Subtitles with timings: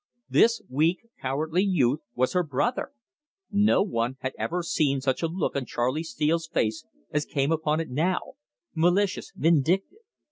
[0.27, 2.89] This weak, cowardly youth was her brother!
[3.51, 7.79] No one had ever seen such a look on Charley Steele's face as came upon
[7.79, 8.33] it now
[8.73, 9.99] malicious, vindictive.